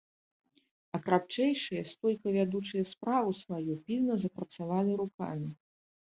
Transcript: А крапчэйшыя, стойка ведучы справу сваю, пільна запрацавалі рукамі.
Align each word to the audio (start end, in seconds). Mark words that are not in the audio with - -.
А 0.97 0.99
крапчэйшыя, 1.09 1.83
стойка 1.91 2.27
ведучы 2.39 2.81
справу 2.93 3.37
сваю, 3.43 3.73
пільна 3.85 4.19
запрацавалі 4.27 4.99
рукамі. 5.05 5.49